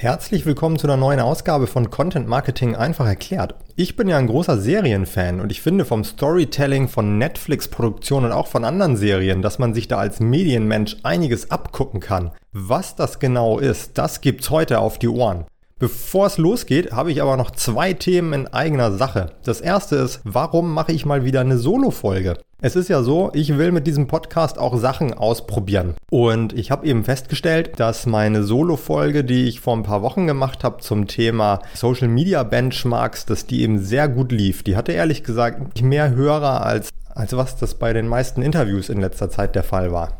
Herzlich 0.00 0.46
willkommen 0.46 0.78
zu 0.78 0.86
einer 0.86 0.96
neuen 0.96 1.20
Ausgabe 1.20 1.66
von 1.66 1.90
Content 1.90 2.26
Marketing 2.26 2.74
einfach 2.74 3.04
erklärt. 3.04 3.54
Ich 3.76 3.96
bin 3.96 4.08
ja 4.08 4.16
ein 4.16 4.28
großer 4.28 4.56
Serienfan 4.56 5.40
und 5.42 5.52
ich 5.52 5.60
finde 5.60 5.84
vom 5.84 6.04
Storytelling 6.04 6.88
von 6.88 7.18
Netflix-Produktionen 7.18 8.24
und 8.24 8.32
auch 8.32 8.46
von 8.46 8.64
anderen 8.64 8.96
Serien, 8.96 9.42
dass 9.42 9.58
man 9.58 9.74
sich 9.74 9.88
da 9.88 9.98
als 9.98 10.18
Medienmensch 10.18 10.96
einiges 11.02 11.50
abgucken 11.50 12.00
kann. 12.00 12.30
Was 12.54 12.96
das 12.96 13.18
genau 13.18 13.58
ist, 13.58 13.98
das 13.98 14.22
gibt's 14.22 14.48
heute 14.48 14.78
auf 14.78 14.98
die 14.98 15.08
Ohren. 15.08 15.44
Bevor 15.80 16.26
es 16.26 16.36
losgeht, 16.36 16.92
habe 16.92 17.10
ich 17.10 17.22
aber 17.22 17.38
noch 17.38 17.52
zwei 17.52 17.94
Themen 17.94 18.34
in 18.34 18.46
eigener 18.48 18.92
Sache. 18.92 19.30
Das 19.44 19.62
erste 19.62 19.96
ist, 19.96 20.20
warum 20.24 20.74
mache 20.74 20.92
ich 20.92 21.06
mal 21.06 21.24
wieder 21.24 21.40
eine 21.40 21.56
Solo-Folge? 21.56 22.36
Es 22.60 22.76
ist 22.76 22.90
ja 22.90 23.02
so, 23.02 23.30
ich 23.32 23.56
will 23.56 23.72
mit 23.72 23.86
diesem 23.86 24.06
Podcast 24.06 24.58
auch 24.58 24.76
Sachen 24.76 25.14
ausprobieren. 25.14 25.94
Und 26.10 26.52
ich 26.52 26.70
habe 26.70 26.86
eben 26.86 27.04
festgestellt, 27.04 27.80
dass 27.80 28.04
meine 28.04 28.42
Solo-Folge, 28.42 29.24
die 29.24 29.48
ich 29.48 29.60
vor 29.60 29.74
ein 29.74 29.82
paar 29.82 30.02
Wochen 30.02 30.26
gemacht 30.26 30.64
habe 30.64 30.82
zum 30.82 31.06
Thema 31.06 31.60
Social 31.72 32.08
Media 32.08 32.42
Benchmarks, 32.42 33.24
dass 33.24 33.46
die 33.46 33.62
eben 33.62 33.78
sehr 33.78 34.06
gut 34.08 34.32
lief. 34.32 34.62
Die 34.62 34.76
hatte 34.76 34.92
ehrlich 34.92 35.24
gesagt 35.24 35.80
mehr 35.80 36.10
Hörer 36.10 36.66
als, 36.66 36.90
als 37.14 37.34
was 37.34 37.56
das 37.56 37.76
bei 37.76 37.94
den 37.94 38.06
meisten 38.06 38.42
Interviews 38.42 38.90
in 38.90 39.00
letzter 39.00 39.30
Zeit 39.30 39.54
der 39.54 39.64
Fall 39.64 39.92
war. 39.92 40.19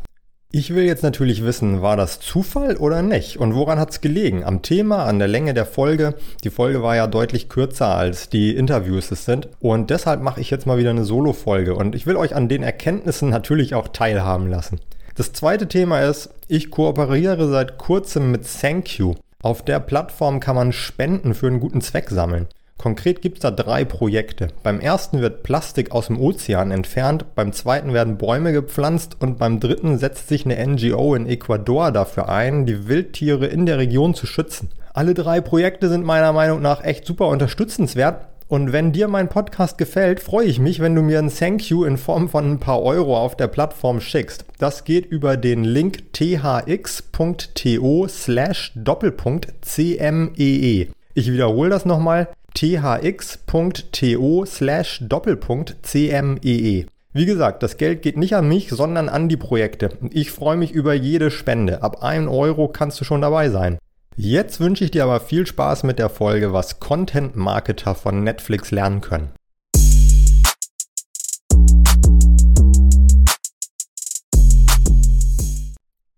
Ich 0.53 0.75
will 0.75 0.83
jetzt 0.83 1.01
natürlich 1.01 1.45
wissen, 1.45 1.81
war 1.81 1.95
das 1.95 2.19
Zufall 2.19 2.75
oder 2.75 3.01
nicht? 3.01 3.37
Und 3.37 3.55
woran 3.55 3.79
hat 3.79 3.91
es 3.91 4.01
gelegen? 4.01 4.43
Am 4.43 4.61
Thema, 4.61 5.05
an 5.05 5.17
der 5.17 5.29
Länge 5.29 5.53
der 5.53 5.65
Folge? 5.65 6.15
Die 6.43 6.49
Folge 6.49 6.83
war 6.83 6.93
ja 6.93 7.07
deutlich 7.07 7.47
kürzer 7.47 7.95
als 7.95 8.27
die 8.27 8.53
Interviews 8.53 9.11
es 9.11 9.23
sind. 9.23 9.47
Und 9.61 9.91
deshalb 9.91 10.21
mache 10.21 10.41
ich 10.41 10.49
jetzt 10.49 10.67
mal 10.67 10.77
wieder 10.77 10.89
eine 10.89 11.05
Solo-Folge. 11.05 11.73
Und 11.73 11.95
ich 11.95 12.05
will 12.05 12.17
euch 12.17 12.35
an 12.35 12.49
den 12.49 12.63
Erkenntnissen 12.63 13.29
natürlich 13.29 13.75
auch 13.75 13.87
teilhaben 13.87 14.47
lassen. 14.47 14.81
Das 15.15 15.31
zweite 15.31 15.69
Thema 15.69 16.01
ist, 16.01 16.31
ich 16.49 16.69
kooperiere 16.69 17.47
seit 17.47 17.77
kurzem 17.77 18.29
mit 18.31 18.43
ThankYou. 18.45 19.15
Auf 19.41 19.63
der 19.63 19.79
Plattform 19.79 20.41
kann 20.41 20.57
man 20.57 20.73
Spenden 20.73 21.33
für 21.33 21.47
einen 21.47 21.61
guten 21.61 21.79
Zweck 21.79 22.09
sammeln. 22.09 22.47
Konkret 22.81 23.21
gibt 23.21 23.37
es 23.37 23.41
da 23.43 23.51
drei 23.51 23.85
Projekte. 23.85 24.47
Beim 24.63 24.79
ersten 24.79 25.21
wird 25.21 25.43
Plastik 25.43 25.91
aus 25.91 26.07
dem 26.07 26.19
Ozean 26.19 26.71
entfernt, 26.71 27.35
beim 27.35 27.53
zweiten 27.53 27.93
werden 27.93 28.17
Bäume 28.17 28.53
gepflanzt 28.53 29.17
und 29.19 29.37
beim 29.37 29.59
dritten 29.59 29.99
setzt 29.99 30.29
sich 30.29 30.45
eine 30.45 30.65
NGO 30.65 31.13
in 31.13 31.27
Ecuador 31.27 31.91
dafür 31.91 32.29
ein, 32.29 32.65
die 32.65 32.87
Wildtiere 32.87 33.45
in 33.45 33.67
der 33.67 33.77
Region 33.77 34.15
zu 34.15 34.25
schützen. 34.25 34.71
Alle 34.95 35.13
drei 35.13 35.41
Projekte 35.41 35.89
sind 35.89 36.03
meiner 36.03 36.33
Meinung 36.33 36.59
nach 36.59 36.83
echt 36.83 37.05
super 37.05 37.27
unterstützenswert. 37.27 38.25
Und 38.47 38.73
wenn 38.73 38.91
dir 38.91 39.07
mein 39.07 39.29
Podcast 39.29 39.77
gefällt, 39.77 40.19
freue 40.19 40.47
ich 40.47 40.57
mich, 40.57 40.79
wenn 40.79 40.95
du 40.95 41.03
mir 41.03 41.19
ein 41.19 41.31
Thank 41.31 41.69
you 41.69 41.85
in 41.85 41.97
Form 41.97 42.29
von 42.29 42.53
ein 42.53 42.59
paar 42.59 42.81
Euro 42.81 43.15
auf 43.15 43.37
der 43.37 43.47
Plattform 43.47 44.01
schickst. 44.01 44.43
Das 44.57 44.85
geht 44.85 45.05
über 45.05 45.37
den 45.37 45.63
Link 45.63 46.11
thx.to 46.13 48.07
slash 48.07 48.71
Doppelpunkt 48.73 49.53
CMEE. 49.61 50.87
Ich 51.13 51.31
wiederhole 51.31 51.69
das 51.69 51.85
nochmal 51.85 52.29
thx.to 52.53 54.45
slash 54.45 54.99
Doppelpunkt 55.01 55.77
CMEE. 55.81 56.85
Wie 57.13 57.25
gesagt, 57.25 57.61
das 57.61 57.77
Geld 57.77 58.01
geht 58.01 58.17
nicht 58.17 58.35
an 58.35 58.47
mich, 58.47 58.69
sondern 58.69 59.09
an 59.09 59.27
die 59.27 59.37
Projekte. 59.37 59.89
Ich 60.11 60.31
freue 60.31 60.55
mich 60.55 60.71
über 60.71 60.93
jede 60.93 61.29
Spende. 61.29 61.83
Ab 61.83 62.03
1 62.03 62.29
Euro 62.29 62.69
kannst 62.69 63.01
du 63.01 63.03
schon 63.03 63.21
dabei 63.21 63.49
sein. 63.49 63.77
Jetzt 64.15 64.59
wünsche 64.59 64.83
ich 64.83 64.91
dir 64.91 65.03
aber 65.03 65.19
viel 65.19 65.45
Spaß 65.45 65.83
mit 65.83 65.99
der 65.99 66.09
Folge, 66.09 66.53
was 66.53 66.79
Content 66.79 67.35
Marketer 67.35 67.95
von 67.95 68.23
Netflix 68.23 68.71
lernen 68.71 69.01
können. 69.01 69.31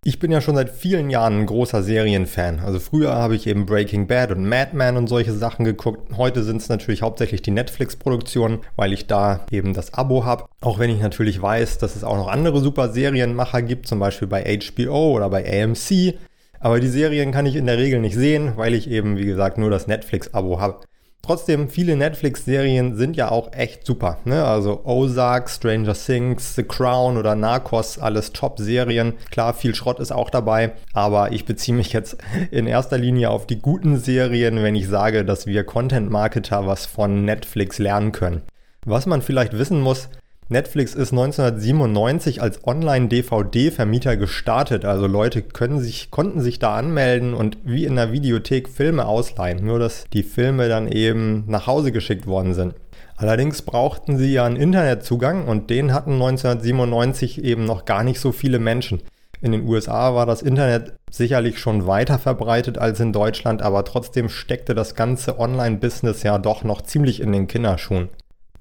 Ich 0.06 0.20
bin 0.20 0.32
ja 0.32 0.42
schon 0.42 0.56
seit 0.56 0.70
vielen 0.70 1.10
Jahren 1.10 1.40
ein 1.40 1.46
großer 1.46 1.82
Serienfan. 1.82 2.60
Also 2.60 2.78
früher 2.80 3.16
habe 3.16 3.38
ich 3.38 3.48
eben 3.48 3.66
Breaking 3.66 4.06
Bad 4.06 4.32
und 4.34 4.46
Mad 4.46 4.72
Men 4.74 4.98
und 4.98 5.08
solche 5.08 5.32
Sachen 5.32 5.64
geguckt. 5.64 6.18
Heute 6.18 6.44
sind 6.44 6.58
es 6.58 6.68
natürlich 6.68 7.02
hauptsächlich 7.02 7.42
die 7.42 7.52
Netflix-Produktionen, 7.52 8.60
weil 8.76 8.92
ich 8.92 9.08
da 9.08 9.46
eben 9.50 9.74
das 9.74 9.94
Abo 9.94 10.26
habe. 10.26 10.44
Auch 10.60 10.78
wenn 10.78 10.90
ich 10.90 11.00
natürlich 11.00 11.42
weiß, 11.42 11.78
dass 11.78 11.96
es 11.96 12.04
auch 12.04 12.18
noch 12.18 12.28
andere 12.28 12.60
super 12.60 12.90
Serienmacher 12.90 13.62
gibt, 13.62 13.88
zum 13.88 14.00
Beispiel 14.00 14.28
bei 14.28 14.44
HBO 14.44 15.14
oder 15.14 15.30
bei 15.30 15.64
AMC. 15.64 16.16
Aber 16.60 16.82
die 16.82 16.90
Serien 16.90 17.32
kann 17.32 17.46
ich 17.46 17.56
in 17.56 17.66
der 17.66 17.78
Regel 17.78 18.02
nicht 18.02 18.16
sehen, 18.16 18.54
weil 18.58 18.74
ich 18.74 18.90
eben, 18.90 19.16
wie 19.18 19.26
gesagt, 19.26 19.58
nur 19.58 19.70
das 19.70 19.88
Netflix-Abo 19.88 20.60
habe. 20.60 20.82
Trotzdem, 21.26 21.70
viele 21.70 21.96
Netflix-Serien 21.96 22.98
sind 22.98 23.16
ja 23.16 23.32
auch 23.32 23.54
echt 23.54 23.86
super. 23.86 24.18
Ne? 24.26 24.44
Also 24.44 24.82
Ozark, 24.84 25.50
Stranger 25.50 25.94
Things, 25.94 26.54
The 26.56 26.64
Crown 26.64 27.16
oder 27.16 27.34
Narcos, 27.34 27.98
alles 27.98 28.34
Top-Serien. 28.34 29.14
Klar, 29.32 29.54
viel 29.54 29.74
Schrott 29.74 30.02
ist 30.02 30.12
auch 30.12 30.30
dabei, 30.30 30.74
aber 30.92 31.32
ich 31.32 31.46
beziehe 31.46 31.78
mich 31.78 31.94
jetzt 31.94 32.18
in 32.52 32.68
erster 32.68 32.98
Linie 32.98 33.30
auf 33.30 33.48
die 33.48 33.62
guten 33.62 34.00
Serien, 34.00 34.62
wenn 34.64 34.76
ich 34.76 34.90
sage, 34.90 35.24
dass 35.24 35.48
wir 35.48 35.64
Content-Marketer 35.64 36.68
was 36.68 36.86
von 36.86 37.24
Netflix 37.24 37.80
lernen 37.80 38.12
können. 38.12 38.42
Was 38.86 39.06
man 39.06 39.22
vielleicht 39.22 39.58
wissen 39.58 39.80
muss, 39.80 40.10
Netflix 40.54 40.94
ist 40.94 41.12
1997 41.12 42.42
als 42.42 42.66
Online-DVD-Vermieter 42.66 44.16
gestartet. 44.16 44.86
Also 44.86 45.08
Leute 45.08 45.42
können 45.42 45.80
sich, 45.80 46.12
konnten 46.12 46.40
sich 46.40 46.60
da 46.60 46.76
anmelden 46.76 47.34
und 47.34 47.58
wie 47.66 47.86
in 47.86 47.96
der 47.98 48.14
Videothek 48.14 48.70
Filme 48.70 49.06
ausleihen. 49.06 49.66
Nur 49.66 49.80
dass 49.80 50.06
die 50.14 50.24
Filme 50.24 50.70
dann 50.70 50.88
eben 50.88 51.44
nach 51.48 51.68
Hause 51.68 51.92
geschickt 51.92 52.28
worden 52.28 52.54
sind. 52.54 52.76
Allerdings 53.18 53.64
brauchten 53.64 54.18
sie 54.18 54.32
ja 54.32 54.46
einen 54.46 54.56
Internetzugang 54.56 55.48
und 55.48 55.70
den 55.70 55.94
hatten 55.94 56.14
1997 56.14 57.44
eben 57.44 57.66
noch 57.66 57.86
gar 57.86 58.04
nicht 58.04 58.20
so 58.20 58.32
viele 58.32 58.60
Menschen. 58.60 59.02
In 59.42 59.52
den 59.52 59.68
USA 59.68 60.16
war 60.16 60.26
das 60.26 60.42
Internet 60.42 60.94
sicherlich 61.12 61.60
schon 61.60 61.86
weiter 61.86 62.18
verbreitet 62.18 62.78
als 62.78 63.00
in 63.00 63.12
Deutschland, 63.12 63.62
aber 63.62 63.84
trotzdem 63.86 64.30
steckte 64.30 64.74
das 64.74 64.96
ganze 64.96 65.40
Online-Business 65.40 66.24
ja 66.24 66.38
doch 66.38 66.64
noch 66.64 66.82
ziemlich 66.82 67.22
in 67.22 67.32
den 67.32 67.48
Kinderschuhen. 67.48 68.10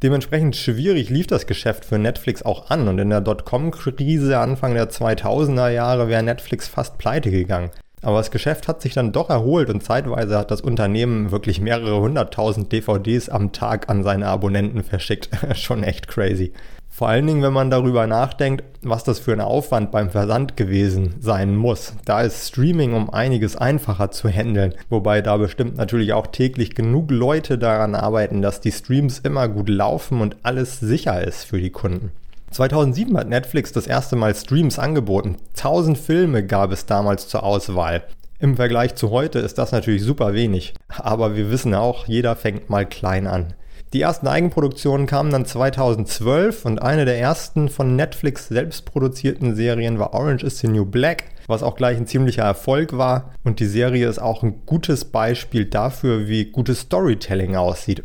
Dementsprechend 0.03 0.57
schwierig 0.57 1.11
lief 1.11 1.29
das 1.29 1.47
Geschäft 1.47 1.85
für 1.85 1.97
Netflix 1.97 2.43
auch 2.43 2.71
an 2.71 2.89
und 2.89 2.99
in 2.99 3.11
der 3.11 3.21
Dotcom-Krise 3.21 4.37
Anfang 4.37 4.75
der 4.75 4.91
2000er 4.91 5.69
Jahre 5.69 6.09
wäre 6.09 6.25
Netflix 6.25 6.67
fast 6.67 6.99
pleite 6.99 7.31
gegangen. 7.31 7.71
Aber 8.03 8.17
das 8.17 8.33
Geschäft 8.33 8.67
hat 8.67 8.83
sich 8.83 8.95
dann 8.95 9.13
doch 9.13 9.31
erholt 9.31 9.71
und 9.71 9.85
zeitweise 9.85 10.37
hat 10.37 10.51
das 10.51 10.61
Unternehmen 10.61 11.31
wirklich 11.31 11.61
mehrere 11.61 12.01
hunderttausend 12.01 12.73
DVDs 12.73 13.29
am 13.29 13.53
Tag 13.53 13.89
an 13.89 14.03
seine 14.03 14.27
Abonnenten 14.27 14.83
verschickt. 14.83 15.31
Schon 15.55 15.85
echt 15.85 16.09
crazy. 16.09 16.53
Vor 16.94 17.08
allen 17.08 17.26
Dingen, 17.26 17.42
wenn 17.42 17.54
man 17.54 17.70
darüber 17.70 18.06
nachdenkt, 18.06 18.64
was 18.82 19.03
das 19.03 19.19
für 19.19 19.32
ein 19.32 19.41
Aufwand 19.41 19.91
beim 19.91 20.10
Versand 20.10 20.58
gewesen 20.58 21.14
sein 21.20 21.56
muss. 21.56 21.94
Da 22.04 22.20
ist 22.20 22.47
Streaming 22.47 22.92
um 22.92 23.08
einiges 23.08 23.56
einfacher 23.56 24.10
zu 24.10 24.28
handeln, 24.28 24.75
wobei 24.91 25.22
da 25.22 25.38
bestimmt 25.38 25.78
natürlich 25.78 26.12
auch 26.12 26.26
täglich 26.26 26.75
genug 26.75 27.10
Leute 27.10 27.56
daran 27.56 27.94
arbeiten, 27.94 28.42
dass 28.42 28.60
die 28.60 28.72
Streams 28.72 29.20
immer 29.20 29.48
gut 29.48 29.70
laufen 29.70 30.20
und 30.20 30.36
alles 30.42 30.80
sicher 30.80 31.26
ist 31.26 31.44
für 31.44 31.62
die 31.62 31.70
Kunden. 31.70 32.12
2007 32.50 33.16
hat 33.16 33.28
Netflix 33.30 33.72
das 33.72 33.86
erste 33.86 34.14
Mal 34.14 34.34
Streams 34.34 34.78
angeboten. 34.78 35.36
1000 35.56 35.97
Filme 35.97 36.44
gab 36.44 36.72
es 36.72 36.84
damals 36.84 37.26
zur 37.26 37.42
Auswahl. 37.42 38.03
Im 38.38 38.56
Vergleich 38.56 38.97
zu 38.97 39.10
heute 39.10 39.38
ist 39.38 39.56
das 39.56 39.72
natürlich 39.72 40.03
super 40.03 40.34
wenig. 40.34 40.74
Aber 40.88 41.36
wir 41.36 41.50
wissen 41.50 41.74
auch, 41.74 42.06
jeder 42.06 42.36
fängt 42.36 42.69
mal 42.69 42.84
klein 42.84 43.26
an. 43.26 43.54
Die 43.92 44.00
ersten 44.00 44.26
Eigenproduktionen 44.26 45.06
kamen 45.06 45.30
dann 45.30 45.44
2012 45.44 46.64
und 46.64 46.80
eine 46.80 47.04
der 47.04 47.19
ersten 47.19 47.69
von 47.69 47.94
Netflix 47.94 48.48
selbst 48.48 48.86
produzierten 48.86 49.54
Serien 49.54 49.98
war 49.98 50.14
Orange 50.14 50.44
is 50.44 50.60
the 50.60 50.69
New 50.69 50.86
Black, 50.86 51.25
was 51.47 51.62
auch 51.62 51.76
gleich 51.76 51.98
ein 51.98 52.06
ziemlicher 52.06 52.44
Erfolg 52.44 52.97
war. 52.97 53.34
Und 53.44 53.60
die 53.60 53.66
Serie 53.66 54.08
ist 54.08 54.19
auch 54.19 54.42
ein 54.42 54.64
gutes 54.64 55.04
Beispiel 55.04 55.66
dafür, 55.66 56.26
wie 56.26 56.47
gutes 56.47 56.80
Storytelling 56.80 57.54
aussieht. 57.54 58.03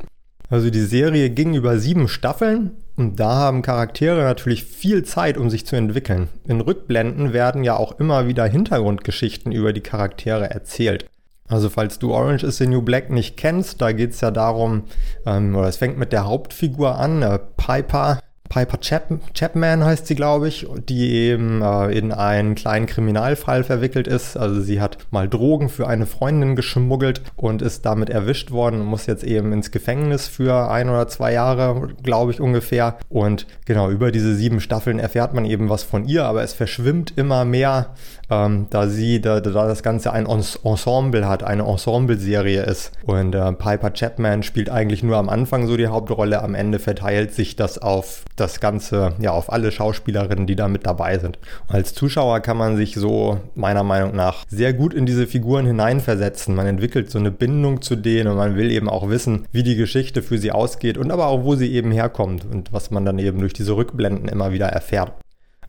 Also 0.50 0.70
die 0.70 0.84
Serie 0.84 1.30
ging 1.30 1.54
über 1.56 1.80
sieben 1.80 2.10
Staffeln 2.10 2.72
und 2.98 3.18
da 3.18 3.36
haben 3.36 3.62
Charaktere 3.62 4.24
natürlich 4.24 4.66
viel 4.66 5.04
Zeit, 5.04 5.38
um 5.38 5.50
sich 5.50 5.66
zu 5.66 5.78
entwickeln. 5.78 6.28
In 6.46 6.60
Rückblenden 6.60 7.32
werden 7.32 7.64
ja 7.64 7.78
auch 7.78 7.98
immer 7.98 8.28
wieder 8.28 8.46
Hintergrundgeschichten 8.46 9.54
über 9.54 9.72
die 9.72 9.82
Charaktere 9.82 10.50
erzählt. 10.50 11.06
Also 11.48 11.70
falls 11.70 11.98
du 12.00 12.14
Orange 12.14 12.44
is 12.44 12.58
the 12.58 12.68
New 12.68 12.82
Black 12.82 13.10
nicht 13.10 13.38
kennst, 13.38 13.82
da 13.82 13.94
geht 13.94 14.12
es 14.12 14.22
ja 14.22 14.32
darum, 14.32 14.84
ähm, 15.26 15.56
oder 15.56 15.68
es 15.68 15.78
fängt 15.78 15.98
mit 15.98 16.12
der 16.12 16.26
Hauptfigur 16.26 16.98
an, 16.98 17.22
äh, 17.22 17.40
Piper, 17.56 18.20
Piper 18.50 18.80
Chap 18.80 19.08
Chapman 19.34 19.84
heißt 19.84 20.08
sie, 20.08 20.16
glaube 20.16 20.48
ich, 20.48 20.68
die 20.90 21.12
eben 21.12 21.62
äh, 21.62 21.92
in 21.98 22.12
einen 22.12 22.56
kleinen 22.56 22.86
Kriminalfall 22.86 23.64
verwickelt 23.64 24.08
ist. 24.08 24.38
Also 24.38 24.62
sie 24.62 24.82
hat 24.82 24.98
mal 25.12 25.30
Drogen 25.30 25.70
für 25.70 25.88
eine 25.88 26.06
Freundin 26.06 26.56
geschmuggelt 26.56 27.22
und 27.36 27.62
ist 27.62 27.86
damit 27.86 28.10
erwischt 28.10 28.52
worden 28.52 28.82
und 28.82 28.88
muss 28.88 29.06
jetzt 29.06 29.24
eben 29.24 29.54
ins 29.54 29.72
Gefängnis 29.72 30.28
für 30.28 30.70
ein 30.70 30.90
oder 30.90 31.08
zwei 31.08 31.34
Jahre, 31.34 31.90
glaube 32.04 32.32
ich 32.32 32.42
ungefähr. 32.42 32.98
Und 33.10 33.48
genau 33.66 33.90
über 33.90 34.12
diese 34.12 34.36
sieben 34.36 34.60
Staffeln 34.60 35.00
erfährt 35.00 35.34
man 35.34 35.46
eben 35.46 35.70
was 35.70 35.84
von 35.84 36.06
ihr, 36.06 36.26
aber 36.26 36.44
es 36.44 36.54
verschwimmt 36.54 37.14
immer 37.18 37.46
mehr, 37.46 37.94
ähm, 38.30 38.68
da 38.70 38.88
sie, 38.88 39.22
da, 39.22 39.40
da 39.40 39.68
das 39.68 39.84
Ganze 39.84 40.12
ein 40.12 40.26
Ensemble 40.26 41.28
hat, 41.28 41.44
eine 41.44 41.64
Ensemble-Serie 41.64 42.64
ist. 42.64 42.92
Und 43.06 43.36
äh, 43.36 43.54
Piper 43.54 43.92
Chapman 43.92 44.44
spielt 44.44 44.70
eigentlich 44.70 45.04
nur 45.04 45.18
am 45.18 45.30
Anfang 45.30 45.68
so 45.68 45.78
die 45.78 45.88
Hauptrolle, 45.88 46.42
am 46.42 46.56
Ende 46.56 46.80
verteilt 46.80 47.34
sich 47.34 47.56
das 47.56 47.78
auf 47.78 48.24
das 48.38 48.60
Ganze 48.60 49.14
ja 49.20 49.32
auf 49.32 49.52
alle 49.52 49.72
Schauspielerinnen, 49.72 50.48
die 50.48 50.56
da 50.56 50.68
mit 50.68 50.86
dabei 50.86 51.18
sind. 51.18 51.40
als 51.68 51.94
Zuschauer 51.94 52.40
kann 52.40 52.58
man 52.58 52.78
sich 52.78 52.96
so 52.96 53.40
meiner 53.56 53.84
Meinung 53.84 54.16
nach 54.16 54.46
sehr 54.48 54.74
gut 54.74 54.94
in 54.94 55.06
diese 55.06 55.28
Figuren 55.28 55.66
hineinversetzen. 55.66 56.56
Man 56.56 56.68
entwickelt 56.68 57.12
so 57.12 57.20
eine 57.20 57.32
Bindung 57.32 57.82
zu 57.82 57.96
denen 57.96 58.30
und 58.30 58.38
man 58.38 58.56
will 58.56 58.72
eben 58.72 58.90
auch 58.90 59.10
wissen, 59.10 59.46
wie 59.52 59.64
die 59.64 59.76
Geschichte 59.76 60.22
für 60.22 60.38
sie 60.38 60.52
ausgeht 60.52 60.98
und 60.98 61.12
aber 61.12 61.28
auch, 61.28 61.44
wo 61.44 61.56
sie 61.56 61.72
eben 61.74 61.92
herkommt 61.92 62.46
und 62.46 62.72
was 62.72 62.92
man 62.92 63.06
dann 63.06 63.20
eben 63.20 63.40
durch 63.40 63.54
diese 63.54 63.76
Rückblenden 63.76 64.30
immer 64.30 64.52
wieder 64.52 64.68
erfährt. 64.68 65.12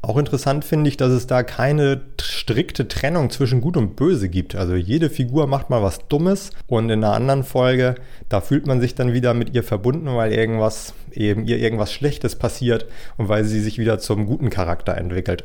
Auch 0.00 0.16
interessant 0.16 0.64
finde 0.64 0.88
ich, 0.88 0.96
dass 0.96 1.10
es 1.10 1.26
da 1.26 1.42
keine 1.42 2.00
strikte 2.48 2.88
Trennung 2.88 3.28
zwischen 3.28 3.60
Gut 3.60 3.76
und 3.76 3.94
Böse 3.94 4.30
gibt. 4.30 4.54
Also 4.54 4.74
jede 4.74 5.10
Figur 5.10 5.46
macht 5.46 5.68
mal 5.68 5.82
was 5.82 6.08
Dummes 6.08 6.50
und 6.66 6.88
in 6.88 7.04
einer 7.04 7.12
anderen 7.12 7.44
Folge, 7.44 7.96
da 8.30 8.40
fühlt 8.40 8.66
man 8.66 8.80
sich 8.80 8.94
dann 8.94 9.12
wieder 9.12 9.34
mit 9.34 9.54
ihr 9.54 9.62
verbunden, 9.62 10.06
weil 10.16 10.32
irgendwas 10.32 10.94
eben 11.12 11.44
ihr 11.44 11.58
irgendwas 11.58 11.92
Schlechtes 11.92 12.36
passiert 12.36 12.86
und 13.18 13.28
weil 13.28 13.44
sie 13.44 13.60
sich 13.60 13.78
wieder 13.78 13.98
zum 13.98 14.24
guten 14.24 14.48
Charakter 14.48 14.96
entwickelt. 14.96 15.44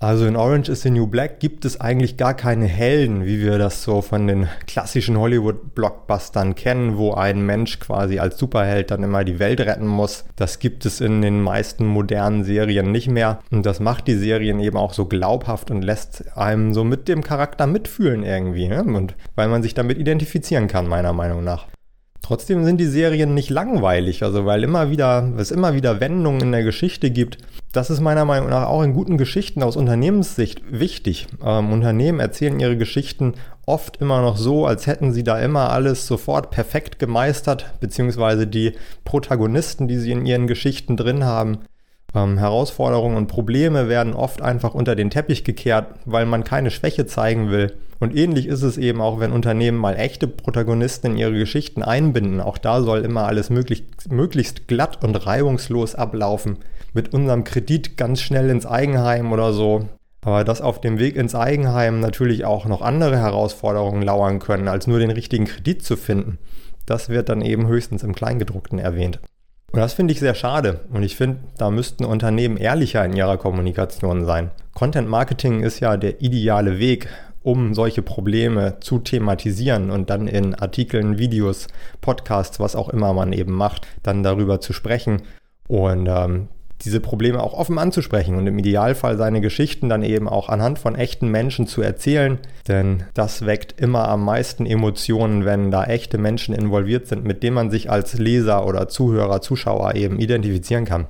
Also 0.00 0.26
in 0.26 0.36
Orange 0.36 0.68
is 0.68 0.82
the 0.82 0.90
New 0.90 1.06
Black 1.06 1.40
gibt 1.40 1.64
es 1.64 1.80
eigentlich 1.80 2.16
gar 2.16 2.34
keine 2.34 2.66
Helden, 2.66 3.24
wie 3.24 3.40
wir 3.40 3.58
das 3.58 3.82
so 3.82 4.02
von 4.02 4.26
den 4.26 4.48
klassischen 4.66 5.16
Hollywood-Blockbustern 5.16 6.54
kennen, 6.54 6.98
wo 6.98 7.14
ein 7.14 7.46
Mensch 7.46 7.80
quasi 7.80 8.18
als 8.18 8.36
Superheld 8.36 8.90
dann 8.90 9.02
immer 9.02 9.24
die 9.24 9.38
Welt 9.38 9.60
retten 9.60 9.86
muss. 9.86 10.24
Das 10.36 10.58
gibt 10.58 10.84
es 10.84 11.00
in 11.00 11.22
den 11.22 11.40
meisten 11.40 11.86
modernen 11.86 12.44
Serien 12.44 12.92
nicht 12.92 13.08
mehr. 13.08 13.40
Und 13.50 13.64
das 13.64 13.80
macht 13.80 14.06
die 14.06 14.16
Serien 14.16 14.60
eben 14.60 14.76
auch 14.76 14.92
so 14.92 15.06
glaubhaft 15.06 15.70
und 15.70 15.82
lässt 15.82 16.36
einem 16.36 16.74
so 16.74 16.84
mit 16.84 17.08
dem 17.08 17.22
Charakter 17.22 17.66
mitfühlen 17.66 18.24
irgendwie. 18.24 18.68
Ne? 18.68 18.82
Und 18.84 19.14
weil 19.36 19.48
man 19.48 19.62
sich 19.62 19.74
damit 19.74 19.98
identifizieren 19.98 20.68
kann, 20.68 20.86
meiner 20.86 21.12
Meinung 21.12 21.44
nach. 21.44 21.66
Trotzdem 22.24 22.64
sind 22.64 22.78
die 22.78 22.86
Serien 22.86 23.34
nicht 23.34 23.50
langweilig, 23.50 24.22
also 24.22 24.46
weil 24.46 24.64
immer 24.64 24.88
wieder, 24.88 25.30
es 25.36 25.50
immer 25.50 25.74
wieder 25.74 26.00
Wendungen 26.00 26.40
in 26.40 26.52
der 26.52 26.64
Geschichte 26.64 27.10
gibt. 27.10 27.36
Das 27.72 27.90
ist 27.90 28.00
meiner 28.00 28.24
Meinung 28.24 28.48
nach 28.48 28.66
auch 28.66 28.82
in 28.82 28.94
guten 28.94 29.18
Geschichten 29.18 29.62
aus 29.62 29.76
Unternehmenssicht 29.76 30.62
wichtig. 30.70 31.26
Ähm, 31.44 31.70
Unternehmen 31.70 32.20
erzählen 32.20 32.58
ihre 32.58 32.78
Geschichten 32.78 33.34
oft 33.66 33.98
immer 33.98 34.22
noch 34.22 34.38
so, 34.38 34.64
als 34.64 34.86
hätten 34.86 35.12
sie 35.12 35.22
da 35.22 35.38
immer 35.38 35.68
alles 35.68 36.06
sofort 36.06 36.50
perfekt 36.50 36.98
gemeistert, 36.98 37.74
beziehungsweise 37.80 38.46
die 38.46 38.72
Protagonisten, 39.04 39.86
die 39.86 39.98
sie 39.98 40.12
in 40.12 40.24
ihren 40.24 40.46
Geschichten 40.46 40.96
drin 40.96 41.24
haben, 41.24 41.58
ähm, 42.14 42.38
Herausforderungen 42.38 43.16
und 43.16 43.26
Probleme 43.26 43.88
werden 43.88 44.14
oft 44.14 44.40
einfach 44.42 44.74
unter 44.74 44.94
den 44.94 45.10
Teppich 45.10 45.44
gekehrt, 45.44 45.94
weil 46.04 46.26
man 46.26 46.44
keine 46.44 46.70
Schwäche 46.70 47.06
zeigen 47.06 47.50
will. 47.50 47.74
Und 48.00 48.14
ähnlich 48.16 48.46
ist 48.46 48.62
es 48.62 48.76
eben 48.76 49.00
auch, 49.00 49.20
wenn 49.20 49.32
Unternehmen 49.32 49.78
mal 49.78 49.96
echte 49.96 50.26
Protagonisten 50.26 51.12
in 51.12 51.16
ihre 51.16 51.32
Geschichten 51.32 51.82
einbinden. 51.82 52.40
Auch 52.40 52.58
da 52.58 52.82
soll 52.82 53.00
immer 53.00 53.26
alles 53.26 53.50
möglich, 53.50 53.84
möglichst 54.10 54.68
glatt 54.68 55.04
und 55.04 55.14
reibungslos 55.26 55.94
ablaufen. 55.94 56.58
Mit 56.92 57.14
unserem 57.14 57.44
Kredit 57.44 57.96
ganz 57.96 58.20
schnell 58.20 58.50
ins 58.50 58.66
Eigenheim 58.66 59.32
oder 59.32 59.52
so. 59.52 59.88
Aber 60.24 60.44
dass 60.44 60.60
auf 60.60 60.80
dem 60.80 60.98
Weg 60.98 61.16
ins 61.16 61.34
Eigenheim 61.34 62.00
natürlich 62.00 62.44
auch 62.44 62.66
noch 62.66 62.82
andere 62.82 63.18
Herausforderungen 63.18 64.02
lauern 64.02 64.38
können, 64.38 64.68
als 64.68 64.86
nur 64.86 64.98
den 64.98 65.10
richtigen 65.10 65.44
Kredit 65.44 65.82
zu 65.82 65.96
finden, 65.96 66.38
das 66.86 67.08
wird 67.08 67.28
dann 67.28 67.42
eben 67.42 67.66
höchstens 67.66 68.02
im 68.02 68.14
Kleingedruckten 68.14 68.78
erwähnt. 68.78 69.20
Und 69.74 69.80
das 69.80 69.94
finde 69.94 70.12
ich 70.12 70.20
sehr 70.20 70.36
schade. 70.36 70.82
Und 70.92 71.02
ich 71.02 71.16
finde, 71.16 71.38
da 71.58 71.68
müssten 71.68 72.04
Unternehmen 72.04 72.56
ehrlicher 72.56 73.04
in 73.04 73.12
ihrer 73.12 73.36
Kommunikation 73.36 74.24
sein. 74.24 74.52
Content 74.72 75.08
Marketing 75.08 75.64
ist 75.64 75.80
ja 75.80 75.96
der 75.96 76.22
ideale 76.22 76.78
Weg, 76.78 77.08
um 77.42 77.74
solche 77.74 78.00
Probleme 78.00 78.78
zu 78.78 79.00
thematisieren 79.00 79.90
und 79.90 80.10
dann 80.10 80.28
in 80.28 80.54
Artikeln, 80.54 81.18
Videos, 81.18 81.66
Podcasts, 82.00 82.60
was 82.60 82.76
auch 82.76 82.88
immer 82.88 83.12
man 83.14 83.32
eben 83.32 83.52
macht, 83.52 83.84
dann 84.04 84.22
darüber 84.22 84.60
zu 84.60 84.72
sprechen. 84.72 85.22
Und 85.66 86.06
ähm, 86.08 86.46
diese 86.84 87.00
Probleme 87.00 87.42
auch 87.42 87.54
offen 87.54 87.78
anzusprechen 87.78 88.36
und 88.36 88.46
im 88.46 88.58
Idealfall 88.58 89.16
seine 89.16 89.40
Geschichten 89.40 89.88
dann 89.88 90.02
eben 90.02 90.28
auch 90.28 90.48
anhand 90.48 90.78
von 90.78 90.94
echten 90.94 91.28
Menschen 91.28 91.66
zu 91.66 91.82
erzählen, 91.82 92.38
denn 92.68 93.04
das 93.14 93.46
weckt 93.46 93.80
immer 93.80 94.08
am 94.08 94.24
meisten 94.24 94.66
Emotionen, 94.66 95.44
wenn 95.44 95.70
da 95.70 95.84
echte 95.84 96.18
Menschen 96.18 96.54
involviert 96.54 97.06
sind, 97.06 97.24
mit 97.24 97.42
denen 97.42 97.54
man 97.54 97.70
sich 97.70 97.90
als 97.90 98.18
Leser 98.18 98.66
oder 98.66 98.88
Zuhörer, 98.88 99.40
Zuschauer 99.40 99.94
eben 99.94 100.18
identifizieren 100.18 100.84
kann. 100.84 101.06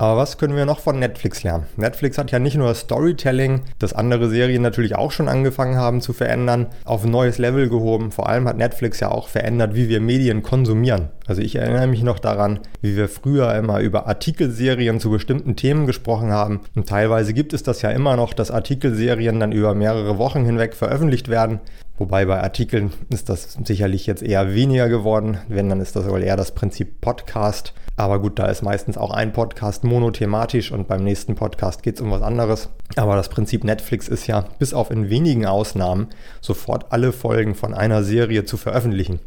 Aber 0.00 0.16
was 0.16 0.38
können 0.38 0.56
wir 0.56 0.64
noch 0.64 0.80
von 0.80 0.98
Netflix 0.98 1.42
lernen? 1.42 1.66
Netflix 1.76 2.16
hat 2.16 2.30
ja 2.30 2.38
nicht 2.38 2.56
nur 2.56 2.74
Storytelling, 2.74 3.60
das 3.78 3.92
andere 3.92 4.30
Serien 4.30 4.62
natürlich 4.62 4.96
auch 4.96 5.10
schon 5.10 5.28
angefangen 5.28 5.76
haben 5.76 6.00
zu 6.00 6.14
verändern, 6.14 6.68
auf 6.86 7.04
ein 7.04 7.10
neues 7.10 7.36
Level 7.36 7.68
gehoben. 7.68 8.10
Vor 8.10 8.26
allem 8.26 8.48
hat 8.48 8.56
Netflix 8.56 8.98
ja 9.00 9.10
auch 9.10 9.28
verändert, 9.28 9.74
wie 9.74 9.90
wir 9.90 10.00
Medien 10.00 10.42
konsumieren. 10.42 11.10
Also 11.26 11.42
ich 11.42 11.56
erinnere 11.56 11.86
mich 11.86 12.02
noch 12.02 12.18
daran, 12.18 12.60
wie 12.80 12.96
wir 12.96 13.10
früher 13.10 13.54
immer 13.54 13.80
über 13.80 14.06
Artikelserien 14.06 15.00
zu 15.00 15.10
bestimmten 15.10 15.54
Themen 15.54 15.84
gesprochen 15.84 16.32
haben. 16.32 16.60
Und 16.74 16.88
teilweise 16.88 17.34
gibt 17.34 17.52
es 17.52 17.62
das 17.62 17.82
ja 17.82 17.90
immer 17.90 18.16
noch, 18.16 18.32
dass 18.32 18.50
Artikelserien 18.50 19.38
dann 19.38 19.52
über 19.52 19.74
mehrere 19.74 20.16
Wochen 20.16 20.46
hinweg 20.46 20.74
veröffentlicht 20.74 21.28
werden. 21.28 21.60
Wobei 21.98 22.24
bei 22.24 22.40
Artikeln 22.40 22.94
ist 23.10 23.28
das 23.28 23.58
sicherlich 23.62 24.06
jetzt 24.06 24.22
eher 24.22 24.54
weniger 24.54 24.88
geworden. 24.88 25.36
Wenn, 25.48 25.68
dann 25.68 25.82
ist 25.82 25.94
das 25.94 26.08
wohl 26.08 26.22
eher 26.22 26.38
das 26.38 26.54
Prinzip 26.54 27.02
Podcast. 27.02 27.74
Aber 28.00 28.18
gut, 28.18 28.38
da 28.38 28.46
ist 28.46 28.62
meistens 28.62 28.96
auch 28.96 29.10
ein 29.10 29.34
Podcast 29.34 29.84
monothematisch 29.84 30.72
und 30.72 30.88
beim 30.88 31.04
nächsten 31.04 31.34
Podcast 31.34 31.82
geht 31.82 31.96
es 31.96 32.00
um 32.00 32.10
was 32.10 32.22
anderes. 32.22 32.70
Aber 32.96 33.14
das 33.14 33.28
Prinzip 33.28 33.62
Netflix 33.62 34.08
ist 34.08 34.26
ja, 34.26 34.46
bis 34.58 34.72
auf 34.72 34.90
in 34.90 35.10
wenigen 35.10 35.44
Ausnahmen, 35.44 36.06
sofort 36.40 36.92
alle 36.92 37.12
Folgen 37.12 37.54
von 37.54 37.74
einer 37.74 38.02
Serie 38.02 38.46
zu 38.46 38.56
veröffentlichen. 38.56 39.20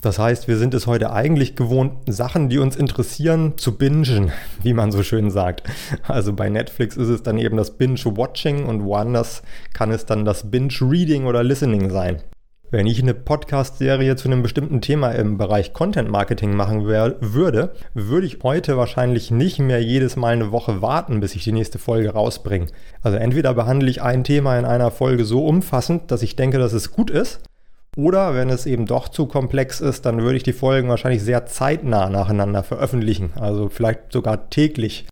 Das 0.00 0.18
heißt, 0.18 0.48
wir 0.48 0.56
sind 0.56 0.72
es 0.72 0.86
heute 0.86 1.12
eigentlich 1.12 1.54
gewohnt, 1.54 1.92
Sachen, 2.06 2.48
die 2.48 2.56
uns 2.56 2.76
interessieren, 2.76 3.58
zu 3.58 3.76
bingen, 3.76 4.32
wie 4.62 4.72
man 4.72 4.90
so 4.90 5.02
schön 5.02 5.30
sagt. 5.30 5.64
Also 6.08 6.32
bei 6.32 6.48
Netflix 6.48 6.96
ist 6.96 7.08
es 7.08 7.22
dann 7.22 7.36
eben 7.36 7.58
das 7.58 7.76
Binge-Watching 7.76 8.64
und 8.64 8.84
woanders 8.84 9.42
kann 9.74 9.90
es 9.90 10.06
dann 10.06 10.24
das 10.24 10.50
Binge-Reading 10.50 11.26
oder 11.26 11.42
Listening 11.42 11.90
sein. 11.90 12.22
Wenn 12.74 12.88
ich 12.88 13.00
eine 13.00 13.14
Podcast-Serie 13.14 14.16
zu 14.16 14.26
einem 14.26 14.42
bestimmten 14.42 14.80
Thema 14.80 15.12
im 15.12 15.38
Bereich 15.38 15.72
Content 15.72 16.10
Marketing 16.10 16.56
machen 16.56 16.86
würde, 16.86 17.72
würde 17.94 18.26
ich 18.26 18.38
heute 18.42 18.76
wahrscheinlich 18.76 19.30
nicht 19.30 19.60
mehr 19.60 19.80
jedes 19.80 20.16
Mal 20.16 20.32
eine 20.32 20.50
Woche 20.50 20.82
warten, 20.82 21.20
bis 21.20 21.36
ich 21.36 21.44
die 21.44 21.52
nächste 21.52 21.78
Folge 21.78 22.10
rausbringe. 22.10 22.66
Also 23.00 23.16
entweder 23.16 23.54
behandle 23.54 23.88
ich 23.88 24.02
ein 24.02 24.24
Thema 24.24 24.58
in 24.58 24.64
einer 24.64 24.90
Folge 24.90 25.24
so 25.24 25.46
umfassend, 25.46 26.10
dass 26.10 26.22
ich 26.22 26.34
denke, 26.34 26.58
dass 26.58 26.72
es 26.72 26.90
gut 26.90 27.10
ist, 27.10 27.42
oder 27.96 28.34
wenn 28.34 28.50
es 28.50 28.66
eben 28.66 28.86
doch 28.86 29.08
zu 29.08 29.26
komplex 29.26 29.80
ist, 29.80 30.04
dann 30.04 30.22
würde 30.22 30.36
ich 30.36 30.42
die 30.42 30.52
Folgen 30.52 30.88
wahrscheinlich 30.88 31.22
sehr 31.22 31.46
zeitnah 31.46 32.10
nacheinander 32.10 32.64
veröffentlichen, 32.64 33.30
also 33.38 33.68
vielleicht 33.68 34.10
sogar 34.12 34.50
täglich. 34.50 35.06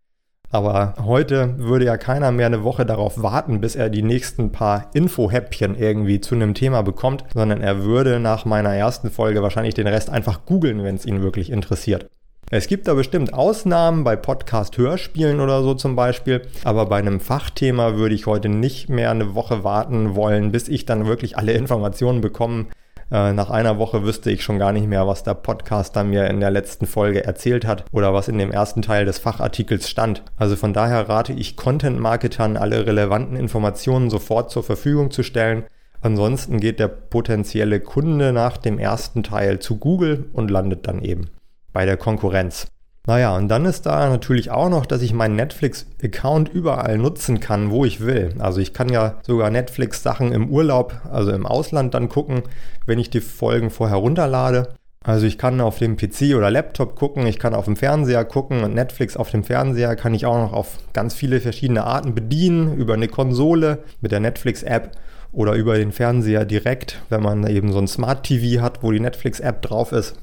Aber 0.52 0.94
heute 1.02 1.54
würde 1.56 1.86
ja 1.86 1.96
keiner 1.96 2.30
mehr 2.30 2.44
eine 2.44 2.62
Woche 2.62 2.84
darauf 2.84 3.22
warten, 3.22 3.62
bis 3.62 3.74
er 3.74 3.88
die 3.88 4.02
nächsten 4.02 4.52
paar 4.52 4.90
Infohäppchen 4.92 5.74
irgendwie 5.74 6.20
zu 6.20 6.34
einem 6.34 6.52
Thema 6.52 6.82
bekommt, 6.82 7.24
sondern 7.32 7.62
er 7.62 7.84
würde 7.84 8.20
nach 8.20 8.44
meiner 8.44 8.74
ersten 8.74 9.10
Folge 9.10 9.42
wahrscheinlich 9.42 9.72
den 9.72 9.86
Rest 9.86 10.10
einfach 10.10 10.44
googeln, 10.44 10.84
wenn 10.84 10.94
es 10.94 11.06
ihn 11.06 11.22
wirklich 11.22 11.50
interessiert. 11.50 12.06
Es 12.50 12.66
gibt 12.66 12.86
da 12.86 12.92
bestimmt 12.92 13.32
Ausnahmen 13.32 14.04
bei 14.04 14.14
Podcast-Hörspielen 14.14 15.40
oder 15.40 15.62
so 15.62 15.72
zum 15.72 15.96
Beispiel, 15.96 16.42
aber 16.64 16.84
bei 16.84 16.98
einem 16.98 17.20
Fachthema 17.20 17.96
würde 17.96 18.14
ich 18.14 18.26
heute 18.26 18.50
nicht 18.50 18.90
mehr 18.90 19.10
eine 19.10 19.34
Woche 19.34 19.64
warten 19.64 20.16
wollen, 20.16 20.52
bis 20.52 20.68
ich 20.68 20.84
dann 20.84 21.06
wirklich 21.06 21.38
alle 21.38 21.52
Informationen 21.52 22.20
bekomme. 22.20 22.66
Äh, 23.12 23.34
nach 23.34 23.50
einer 23.50 23.78
Woche 23.78 24.04
wüsste 24.04 24.30
ich 24.30 24.42
schon 24.42 24.58
gar 24.58 24.72
nicht 24.72 24.88
mehr, 24.88 25.06
was 25.06 25.22
der 25.22 25.34
Podcaster 25.34 26.02
mir 26.02 26.28
in 26.28 26.40
der 26.40 26.50
letzten 26.50 26.86
Folge 26.86 27.24
erzählt 27.24 27.66
hat 27.66 27.84
oder 27.92 28.14
was 28.14 28.28
in 28.28 28.38
dem 28.38 28.50
ersten 28.50 28.80
Teil 28.80 29.04
des 29.04 29.18
Fachartikels 29.18 29.90
stand. 29.90 30.22
Also 30.38 30.56
von 30.56 30.72
daher 30.72 31.10
rate 31.10 31.34
ich 31.34 31.56
Content-Marketern, 31.56 32.56
alle 32.56 32.86
relevanten 32.86 33.36
Informationen 33.36 34.08
sofort 34.08 34.50
zur 34.50 34.62
Verfügung 34.62 35.10
zu 35.10 35.22
stellen. 35.22 35.64
Ansonsten 36.00 36.58
geht 36.58 36.80
der 36.80 36.88
potenzielle 36.88 37.80
Kunde 37.80 38.32
nach 38.32 38.56
dem 38.56 38.78
ersten 38.78 39.22
Teil 39.22 39.58
zu 39.58 39.76
Google 39.76 40.30
und 40.32 40.50
landet 40.50 40.86
dann 40.86 41.02
eben 41.02 41.28
bei 41.74 41.84
der 41.84 41.98
Konkurrenz. 41.98 42.66
Naja, 43.06 43.36
und 43.36 43.48
dann 43.48 43.64
ist 43.64 43.84
da 43.84 44.08
natürlich 44.08 44.52
auch 44.52 44.68
noch, 44.68 44.86
dass 44.86 45.02
ich 45.02 45.12
meinen 45.12 45.34
Netflix-Account 45.34 46.48
überall 46.48 46.98
nutzen 46.98 47.40
kann, 47.40 47.72
wo 47.72 47.84
ich 47.84 48.00
will. 48.00 48.34
Also 48.38 48.60
ich 48.60 48.72
kann 48.72 48.88
ja 48.88 49.16
sogar 49.22 49.50
Netflix-Sachen 49.50 50.30
im 50.30 50.48
Urlaub, 50.48 51.00
also 51.10 51.32
im 51.32 51.44
Ausland 51.44 51.94
dann 51.94 52.08
gucken, 52.08 52.42
wenn 52.86 53.00
ich 53.00 53.10
die 53.10 53.20
Folgen 53.20 53.70
vorher 53.70 53.96
runterlade. 53.96 54.74
Also 55.04 55.26
ich 55.26 55.36
kann 55.36 55.60
auf 55.60 55.78
dem 55.78 55.96
PC 55.96 56.36
oder 56.36 56.48
Laptop 56.52 56.94
gucken, 56.94 57.26
ich 57.26 57.40
kann 57.40 57.54
auf 57.54 57.64
dem 57.64 57.74
Fernseher 57.74 58.24
gucken 58.24 58.62
und 58.62 58.74
Netflix 58.74 59.16
auf 59.16 59.30
dem 59.30 59.42
Fernseher 59.42 59.96
kann 59.96 60.14
ich 60.14 60.26
auch 60.26 60.38
noch 60.38 60.52
auf 60.52 60.78
ganz 60.92 61.12
viele 61.12 61.40
verschiedene 61.40 61.82
Arten 61.82 62.14
bedienen, 62.14 62.76
über 62.76 62.94
eine 62.94 63.08
Konsole 63.08 63.78
mit 64.00 64.12
der 64.12 64.20
Netflix-App 64.20 64.92
oder 65.32 65.54
über 65.54 65.76
den 65.76 65.90
Fernseher 65.90 66.44
direkt, 66.44 67.02
wenn 67.08 67.22
man 67.22 67.44
eben 67.48 67.72
so 67.72 67.78
ein 67.78 67.88
Smart 67.88 68.22
TV 68.22 68.62
hat, 68.62 68.84
wo 68.84 68.92
die 68.92 69.00
Netflix-App 69.00 69.60
drauf 69.62 69.90
ist. 69.90 70.14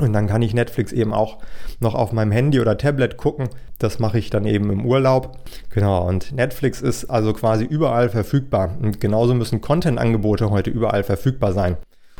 Und 0.00 0.12
dann 0.12 0.26
kann 0.26 0.42
ich 0.42 0.54
Netflix 0.54 0.92
eben 0.92 1.12
auch 1.12 1.38
noch 1.80 1.94
auf 1.94 2.12
meinem 2.12 2.30
Handy 2.30 2.60
oder 2.60 2.78
Tablet 2.78 3.16
gucken. 3.16 3.48
Das 3.78 3.98
mache 3.98 4.18
ich 4.18 4.30
dann 4.30 4.44
eben 4.44 4.70
im 4.70 4.86
Urlaub. 4.86 5.38
Genau, 5.70 6.06
und 6.06 6.32
Netflix 6.32 6.80
ist 6.80 7.06
also 7.06 7.32
quasi 7.32 7.64
überall 7.64 8.08
verfügbar. 8.08 8.76
Und 8.80 9.00
genauso 9.00 9.34
müssen 9.34 9.60
Content-Angebote 9.60 10.50
heute 10.50 10.70
überall 10.70 11.02
verfügbar 11.02 11.52
sein. 11.52 11.76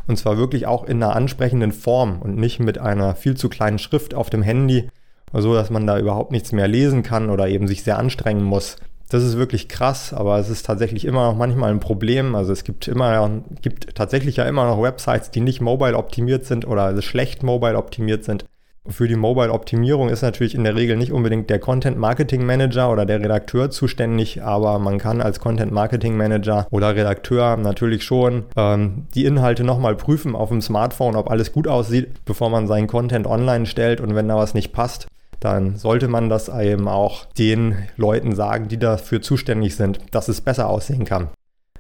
Und 0.09 0.17
zwar 0.17 0.39
wirklich 0.39 0.67
auch 0.67 0.85
in 0.85 1.03
einer 1.03 1.15
ansprechenden 1.15 1.71
Form 1.71 2.21
und 2.21 2.37
nicht 2.37 2.61
mit 2.61 2.79
einer 2.79 3.15
viel 3.15 3.37
zu 3.37 3.49
kleinen 3.49 3.79
Schrift 3.79 4.15
auf 4.15 4.31
dem 4.31 4.43
Handy, 4.43 4.89
so 5.33 5.55
dass 5.55 5.71
man 5.71 5.87
da 5.87 5.99
überhaupt 5.99 6.33
nichts 6.33 6.53
mehr 6.53 6.67
lesen 6.67 7.03
kann 7.03 7.31
oder 7.31 7.49
eben 7.49 7.69
sich 7.69 7.85
sehr 7.85 7.99
anstrengen 7.99 8.43
muss. 8.43 8.77
Das 9.09 9.23
ist 9.25 9.39
wirklich 9.39 9.69
krass, 9.69 10.13
aber 10.13 10.39
es 10.39 10.51
ist 10.51 10.67
tatsächlich 10.67 11.07
immer 11.07 11.31
noch 11.31 11.37
manchmal 11.37 11.71
ein 11.71 11.81
Problem. 11.81 12.35
Also 12.35 12.53
es 12.53 12.65
gibt 12.65 12.89
immer, 12.89 13.43
gibt 13.63 13.95
tatsächlich 13.95 14.37
ja 14.37 14.45
immer 14.45 14.67
noch 14.67 14.83
Websites, 14.83 15.31
die 15.31 15.41
nicht 15.41 15.61
mobile 15.61 15.97
optimiert 15.97 16.45
sind 16.45 16.67
oder 16.67 17.01
schlecht 17.01 17.43
mobile 17.43 17.77
optimiert 17.77 18.25
sind. 18.25 18.45
Für 18.91 19.07
die 19.07 19.17
Mobile-Optimierung 19.17 20.09
ist 20.09 20.23
natürlich 20.23 20.55
in 20.55 20.65
der 20.65 20.75
Regel 20.75 20.97
nicht 20.97 21.13
unbedingt 21.13 21.51
der 21.51 21.59
Content-Marketing-Manager 21.59 22.91
oder 22.91 23.05
der 23.05 23.21
Redakteur 23.21 23.71
zuständig, 23.71 24.43
aber 24.43 24.79
man 24.79 24.97
kann 24.97 25.21
als 25.21 25.41
Content-Marketing-Manager 25.41 26.67
oder 26.71 26.97
Redakteur 26.97 27.59
natürlich 27.59 28.03
schon 28.03 28.47
ähm, 28.57 29.07
die 29.15 29.27
Inhalte 29.27 29.63
nochmal 29.63 29.95
prüfen 29.95 30.35
auf 30.35 30.49
dem 30.49 30.63
Smartphone, 30.63 31.17
ob 31.17 31.31
alles 31.31 31.53
gut 31.53 31.69
aussieht, 31.69 32.25
bevor 32.25 32.49
man 32.49 32.67
seinen 32.67 32.87
Content 32.87 33.27
online 33.27 33.67
stellt 33.67 34.01
und 34.01 34.15
wenn 34.15 34.29
da 34.29 34.37
was 34.37 34.55
nicht 34.55 34.73
passt, 34.73 35.07
dann 35.41 35.77
sollte 35.77 36.09
man 36.09 36.29
das 36.29 36.49
eben 36.49 36.89
auch 36.89 37.27
den 37.27 37.89
Leuten 37.97 38.35
sagen, 38.35 38.69
die 38.69 38.79
dafür 38.79 39.23
zuständig 39.23 39.77
sind, 39.77 40.01
dass 40.11 40.29
es 40.29 40.41
besser 40.41 40.69
aussehen 40.69 41.05
kann. 41.05 41.29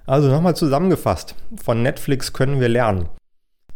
Also 0.06 0.28
nochmal 0.28 0.56
zusammengefasst, 0.56 1.34
von 1.62 1.82
Netflix 1.82 2.32
können 2.32 2.60
wir 2.60 2.68
lernen. 2.68 3.08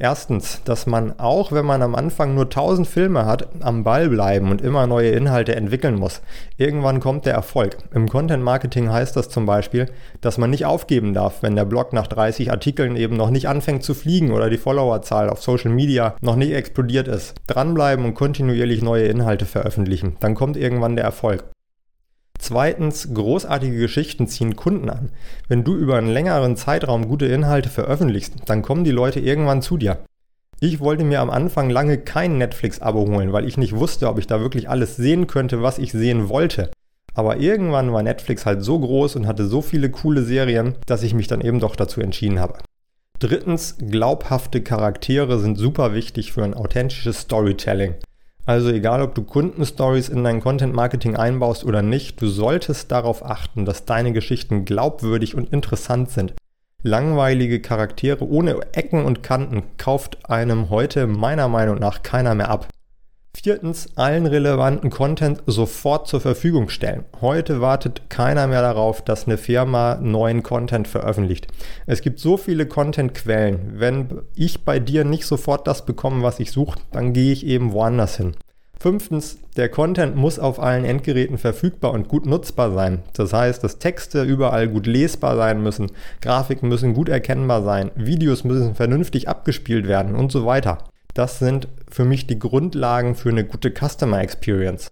Erstens, 0.02 0.62
dass 0.64 0.86
man 0.86 1.20
auch, 1.20 1.52
wenn 1.52 1.64
man 1.64 1.80
am 1.80 1.94
Anfang 1.94 2.34
nur 2.34 2.46
1000 2.46 2.88
Filme 2.88 3.24
hat, 3.24 3.46
am 3.60 3.84
Ball 3.84 4.08
bleiben 4.08 4.50
und 4.50 4.60
immer 4.60 4.88
neue 4.88 5.10
Inhalte 5.10 5.54
entwickeln 5.54 5.94
muss. 5.94 6.22
Irgendwann 6.56 6.98
kommt 6.98 7.24
der 7.24 7.34
Erfolg. 7.34 7.76
Im 7.94 8.08
Content 8.08 8.42
Marketing 8.42 8.90
heißt 8.90 9.14
das 9.14 9.28
zum 9.28 9.46
Beispiel, 9.46 9.86
dass 10.20 10.38
man 10.38 10.50
nicht 10.50 10.66
aufgeben 10.66 11.14
darf, 11.14 11.44
wenn 11.44 11.54
der 11.54 11.66
Blog 11.66 11.92
nach 11.92 12.08
30 12.08 12.50
Artikeln 12.50 12.96
eben 12.96 13.16
noch 13.16 13.30
nicht 13.30 13.48
anfängt 13.48 13.84
zu 13.84 13.94
fliegen 13.94 14.32
oder 14.32 14.50
die 14.50 14.58
Followerzahl 14.58 15.30
auf 15.30 15.40
Social 15.40 15.70
Media 15.70 16.16
noch 16.20 16.34
nicht 16.34 16.52
explodiert 16.52 17.06
ist. 17.06 17.36
Dranbleiben 17.46 18.04
und 18.04 18.14
kontinuierlich 18.14 18.82
neue 18.82 19.04
Inhalte 19.04 19.46
veröffentlichen. 19.46 20.16
Dann 20.18 20.34
kommt 20.34 20.56
irgendwann 20.56 20.96
der 20.96 21.04
Erfolg. 21.04 21.44
Zweitens, 22.42 23.14
großartige 23.14 23.78
Geschichten 23.78 24.26
ziehen 24.26 24.56
Kunden 24.56 24.90
an. 24.90 25.10
Wenn 25.46 25.62
du 25.62 25.76
über 25.76 25.96
einen 25.96 26.08
längeren 26.08 26.56
Zeitraum 26.56 27.06
gute 27.06 27.26
Inhalte 27.26 27.68
veröffentlichst, 27.68 28.34
dann 28.46 28.62
kommen 28.62 28.82
die 28.82 28.90
Leute 28.90 29.20
irgendwann 29.20 29.62
zu 29.62 29.76
dir. 29.76 29.98
Ich 30.58 30.80
wollte 30.80 31.04
mir 31.04 31.20
am 31.20 31.30
Anfang 31.30 31.70
lange 31.70 31.98
kein 31.98 32.38
Netflix-Abo 32.38 33.06
holen, 33.06 33.32
weil 33.32 33.46
ich 33.46 33.58
nicht 33.58 33.76
wusste, 33.76 34.08
ob 34.08 34.18
ich 34.18 34.26
da 34.26 34.40
wirklich 34.40 34.68
alles 34.68 34.96
sehen 34.96 35.28
könnte, 35.28 35.62
was 35.62 35.78
ich 35.78 35.92
sehen 35.92 36.28
wollte. 36.28 36.72
Aber 37.14 37.36
irgendwann 37.36 37.92
war 37.92 38.02
Netflix 38.02 38.44
halt 38.44 38.64
so 38.64 38.76
groß 38.76 39.14
und 39.14 39.28
hatte 39.28 39.46
so 39.46 39.62
viele 39.62 39.88
coole 39.90 40.24
Serien, 40.24 40.74
dass 40.86 41.04
ich 41.04 41.14
mich 41.14 41.28
dann 41.28 41.42
eben 41.42 41.60
doch 41.60 41.76
dazu 41.76 42.00
entschieden 42.00 42.40
habe. 42.40 42.58
Drittens, 43.20 43.76
glaubhafte 43.78 44.62
Charaktere 44.62 45.38
sind 45.38 45.58
super 45.58 45.94
wichtig 45.94 46.32
für 46.32 46.42
ein 46.42 46.54
authentisches 46.54 47.20
Storytelling. 47.20 47.94
Also 48.44 48.70
egal, 48.70 49.02
ob 49.02 49.14
du 49.14 49.22
Kundenstories 49.22 50.08
in 50.08 50.24
dein 50.24 50.40
Content 50.40 50.74
Marketing 50.74 51.16
einbaust 51.16 51.64
oder 51.64 51.80
nicht, 51.80 52.20
du 52.20 52.26
solltest 52.26 52.90
darauf 52.90 53.24
achten, 53.24 53.64
dass 53.64 53.84
deine 53.84 54.12
Geschichten 54.12 54.64
glaubwürdig 54.64 55.36
und 55.36 55.52
interessant 55.52 56.10
sind. 56.10 56.34
Langweilige 56.82 57.60
Charaktere 57.60 58.28
ohne 58.28 58.58
Ecken 58.72 59.04
und 59.04 59.22
Kanten 59.22 59.62
kauft 59.76 60.28
einem 60.28 60.70
heute 60.70 61.06
meiner 61.06 61.46
Meinung 61.46 61.78
nach 61.78 62.02
keiner 62.02 62.34
mehr 62.34 62.48
ab. 62.50 62.66
Viertens, 63.34 63.88
allen 63.96 64.26
relevanten 64.26 64.90
Content 64.90 65.42
sofort 65.46 66.06
zur 66.06 66.20
Verfügung 66.20 66.68
stellen. 66.68 67.04
Heute 67.20 67.60
wartet 67.60 68.08
keiner 68.08 68.46
mehr 68.46 68.62
darauf, 68.62 69.02
dass 69.02 69.26
eine 69.26 69.38
Firma 69.38 69.98
neuen 70.00 70.42
Content 70.42 70.86
veröffentlicht. 70.86 71.48
Es 71.86 72.02
gibt 72.02 72.20
so 72.20 72.36
viele 72.36 72.66
Content-Quellen. 72.66 73.80
Wenn 73.80 74.22
ich 74.36 74.64
bei 74.64 74.78
dir 74.78 75.04
nicht 75.04 75.26
sofort 75.26 75.66
das 75.66 75.86
bekomme, 75.86 76.22
was 76.22 76.38
ich 76.40 76.52
suche, 76.52 76.78
dann 76.92 77.14
gehe 77.14 77.32
ich 77.32 77.44
eben 77.44 77.72
woanders 77.72 78.16
hin. 78.16 78.36
Fünftens, 78.78 79.38
der 79.56 79.68
Content 79.68 80.14
muss 80.14 80.38
auf 80.38 80.60
allen 80.60 80.84
Endgeräten 80.84 81.38
verfügbar 81.38 81.92
und 81.92 82.08
gut 82.08 82.26
nutzbar 82.26 82.72
sein. 82.72 83.02
Das 83.14 83.32
heißt, 83.32 83.64
dass 83.64 83.78
Texte 83.78 84.24
überall 84.24 84.68
gut 84.68 84.86
lesbar 84.86 85.36
sein 85.36 85.62
müssen, 85.62 85.90
Grafiken 86.20 86.68
müssen 86.68 86.92
gut 86.92 87.08
erkennbar 87.08 87.62
sein, 87.62 87.92
Videos 87.96 88.44
müssen 88.44 88.74
vernünftig 88.74 89.28
abgespielt 89.28 89.88
werden 89.88 90.14
und 90.14 90.30
so 90.30 90.46
weiter. 90.46 90.78
Das 91.14 91.38
sind 91.38 91.68
für 91.90 92.04
mich 92.04 92.26
die 92.26 92.38
Grundlagen 92.38 93.14
für 93.14 93.28
eine 93.28 93.44
gute 93.44 93.70
Customer 93.70 94.20
Experience. 94.20 94.90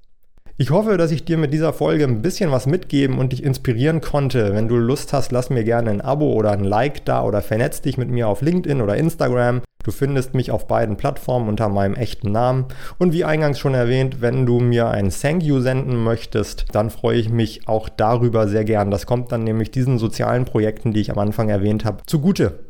Ich 0.59 0.69
hoffe, 0.69 0.99
dass 0.99 1.11
ich 1.11 1.25
dir 1.25 1.39
mit 1.39 1.55
dieser 1.55 1.73
Folge 1.73 2.05
ein 2.05 2.21
bisschen 2.21 2.51
was 2.51 2.67
mitgeben 2.67 3.19
und 3.19 3.33
dich 3.33 3.43
inspirieren 3.43 4.03
konnte. 4.03 4.53
Wenn 4.53 4.69
du 4.69 4.77
Lust 4.77 5.15
hast, 5.15 5.33
lass 5.33 5.49
mir 5.49 5.65
gerne 5.65 5.89
ein 5.89 6.03
Abo 6.03 6.35
oder 6.35 6.51
ein 6.51 6.65
Like 6.65 7.07
da 7.07 7.23
oder 7.23 7.41
vernetz 7.41 7.81
dich 7.81 7.97
mit 7.97 8.11
mir 8.11 8.29
auf 8.29 8.43
LinkedIn 8.43 8.83
oder 8.83 8.97
Instagram. 8.97 9.63
Du 9.83 9.91
findest 9.91 10.35
mich 10.35 10.51
auf 10.51 10.67
beiden 10.67 10.99
Plattformen 10.99 11.49
unter 11.49 11.71
meinem 11.71 11.95
echten 11.95 12.31
Namen. 12.31 12.67
Und 12.99 13.15
wie 13.15 13.25
eingangs 13.25 13.59
schon 13.59 13.73
erwähnt, 13.73 14.21
wenn 14.21 14.45
du 14.45 14.61
mir 14.61 14.89
ein 14.91 15.09
Thank 15.09 15.43
You 15.43 15.61
senden 15.61 15.97
möchtest, 15.97 16.67
dann 16.73 16.91
freue 16.91 17.17
ich 17.17 17.31
mich 17.31 17.67
auch 17.67 17.89
darüber 17.89 18.47
sehr 18.47 18.65
gern. 18.65 18.91
Das 18.91 19.07
kommt 19.07 19.33
dann 19.33 19.45
nämlich 19.45 19.71
diesen 19.71 19.97
sozialen 19.97 20.45
Projekten, 20.45 20.93
die 20.93 21.01
ich 21.01 21.11
am 21.11 21.19
Anfang 21.19 21.49
erwähnt 21.49 21.87
habe, 21.87 22.03
zugute. 22.05 22.70